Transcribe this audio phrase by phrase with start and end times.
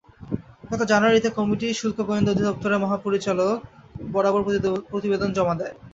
[0.69, 3.57] গত জানুয়ারিতে কমিটি শুল্ক গোয়েন্দা অধিদপ্তরের মহাপরিচালক
[4.13, 4.41] বরাবর
[4.91, 5.75] প্রতিবেদন জমা দেয়।